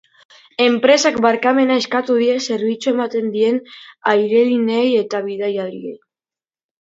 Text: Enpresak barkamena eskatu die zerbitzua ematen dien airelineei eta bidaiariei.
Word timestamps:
Enpresak 0.63 1.17
barkamena 1.25 1.75
eskatu 1.81 2.15
die 2.21 2.37
zerbitzua 2.45 2.93
ematen 2.95 3.29
dien 3.35 3.59
airelineei 4.13 4.87
eta 5.03 5.21
bidaiariei. 5.27 5.95